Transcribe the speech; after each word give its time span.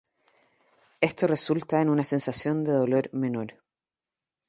Esto 0.99 1.27
resulta 1.27 1.79
en 1.79 1.87
una 1.87 2.03
sensación 2.03 2.63
de 2.63 2.71
dolor 2.71 3.11
menor. 3.13 3.61